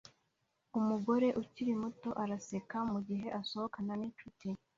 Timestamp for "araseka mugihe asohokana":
2.23-3.93